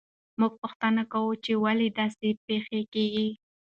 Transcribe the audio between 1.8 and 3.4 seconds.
داسې پېښې کیږي.